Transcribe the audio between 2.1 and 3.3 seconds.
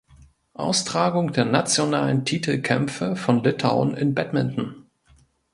Titelkämpfe